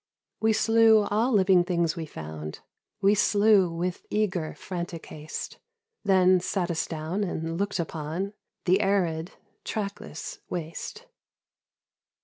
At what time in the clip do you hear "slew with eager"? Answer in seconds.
3.13-4.55